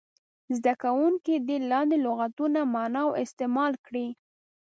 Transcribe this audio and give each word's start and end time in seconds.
زده 0.57 0.73
کوونکي 0.83 1.33
دې 1.47 1.57
لاندې 1.71 1.97
لغتونه 2.05 2.59
معنا 2.73 3.01
او 3.07 3.11
استعمال 3.23 3.73
کړي. 3.85 4.07